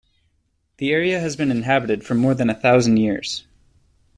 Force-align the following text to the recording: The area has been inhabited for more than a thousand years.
The 0.77 0.91
area 0.93 1.19
has 1.19 1.35
been 1.35 1.51
inhabited 1.51 2.03
for 2.03 2.15
more 2.15 2.33
than 2.33 2.49
a 2.49 2.59
thousand 2.59 2.97
years. 2.97 3.45